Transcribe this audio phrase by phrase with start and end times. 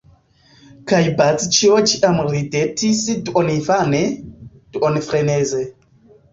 [0.91, 4.03] Kaj Bazĉjo ĉiam ridetis duoninfane,
[4.75, 5.65] duonfreneze.